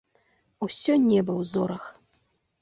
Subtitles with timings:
[0.67, 1.85] Усё неба ў зорах!